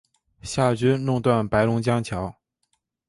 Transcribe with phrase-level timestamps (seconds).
[0.41, 2.35] 夏军弄断白龙江桥。